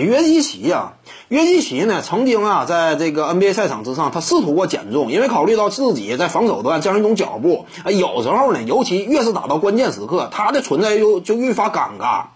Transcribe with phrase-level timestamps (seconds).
[0.00, 0.94] 约基奇呀，
[1.28, 12.33] 约基奇呢，曾经啊，在这个 NBA 赛场之上，他试图过减重，因为考虑到自己在防守端这样一种脚步，啊，有时候呢，尤其越是打到关键时刻，他的存在又就愈发尴尬。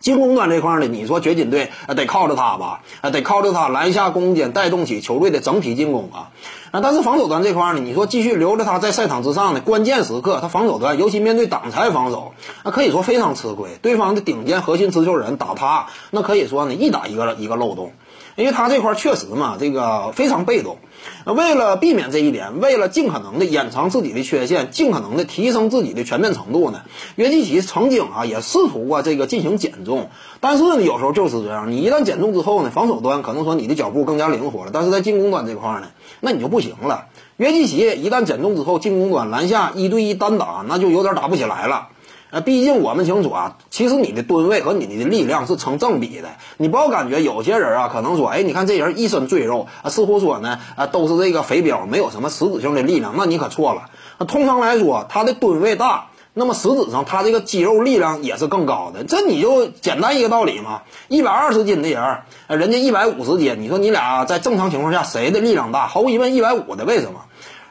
[0.00, 6.30] 进攻端这块呢，你说掘金队，得靠着他吧，啊，得靠着他篮下攻坚，带动起球队的整体进攻啊。
[6.70, 12.34] 啊，但是防守端这块呢，你说继续留着他在赛场之上呢，关键时刻他防守端，尤其面对挡拆防守，
[12.64, 13.70] 那可以说非常吃亏。
[13.80, 17.92] 对方的顶尖核心持球人打他，那可以说呢，一打一个一个漏洞。
[18.36, 20.76] 因为他这块确实嘛，这个非常被动。
[21.24, 26.82] 为了避免这一点，为了尽可能的掩藏自己的缺陷，尽可能的提升自己的全面程度呢，
[27.14, 29.95] 约基奇曾经啊也试图过这个进行减重。
[30.40, 35.88] 但是呢，有时候就是这样，你一旦减重之后呢，防守端可能说你的脚步更加灵活了，但是在进攻端这块呢，
[36.20, 37.06] 那你就不行了。
[37.36, 41.88] 约基奇一旦减重之后，进攻端篮下一对一单打，那就有点打不起来了。
[42.30, 46.30] 呃，毕竟我们清楚啊，其实你的吨位和你的力量是成正比的。
[46.56, 53.14] 你不要感觉有些人啊，可能说，哎，你看这人一身赘肉啊，似乎说呢，啊，都是这个肥膘，没有什么实质性的力量。
[53.16, 53.90] 那你可错了。
[54.18, 56.06] 那通常来说，他的吨位大，
[56.38, 59.02] 那么实质上他这个肌肉力量也是更高的。
[59.04, 65.86] 这你就简单一个道理嘛，一百二十斤的人，人家一百五十斤，你说你俩在正常情况下谁的力量大？
[65.86, 67.22] 毫无疑问，一百五的，为什么？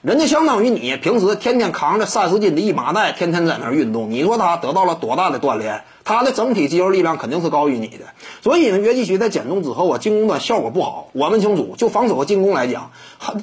[0.05, 4.11] 人家相当于你平时天天扛着三十斤的一麻袋，天天在那儿运动。
[4.11, 5.81] 你说他得到了多大的锻炼？
[6.03, 8.05] 他的整体肌肉力量肯定是高于你的。
[8.43, 11.07] 所以呢，约基奇在减重之后啊，进攻端效果不好。
[11.13, 12.91] 我们清楚，就防守和进攻来讲，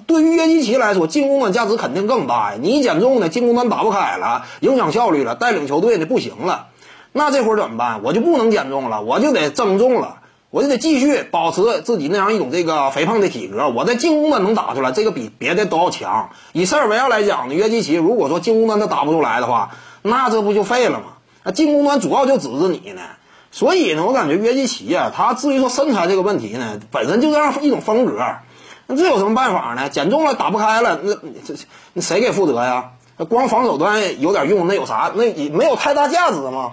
[0.06, 2.58] 对于约基奇来说，进攻端价值肯定更大呀。
[2.62, 6.68] 你减重呢，进攻端打不开了，影响效率了，带领球队呢不行了，
[7.10, 8.05] 那这会儿怎么办？
[8.05, 10.18] 我就不能减重了，我就得增重了。
[10.53, 16.28] 我就得继续保持自己那样一种这个肥胖的体格，我在进攻端能打出来，这个比别的都要强。
[16.53, 19.70] 以塞尔维亚来讲呢，约基奇如果说进攻端他打不出来的话，
[20.03, 21.06] 那这不就废了吗？
[21.42, 23.00] 那进攻端主要就指着你呢。
[23.50, 28.23] 所以呢，我感觉约基奇呀，他至于说身材这个问题呢，本身就这样一种风格。
[28.89, 29.89] 那这有什么办法呢？
[29.89, 31.55] 减重了打不开了，那这
[31.95, 32.91] 这谁给负责呀？
[33.30, 35.12] 光防守端有点用，那有啥？
[35.14, 36.73] 那也没有太大价值吗？